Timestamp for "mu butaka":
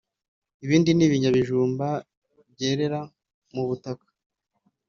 3.53-4.07